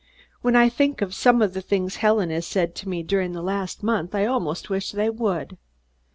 [0.41, 3.43] When I think of some of the things Helen has said to me during the
[3.43, 5.59] last month, I almost wish they would."